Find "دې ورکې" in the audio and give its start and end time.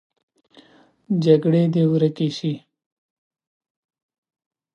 1.73-2.27